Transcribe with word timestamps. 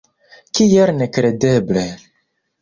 Kiel 0.59 0.91
nekredeble! 1.01 1.85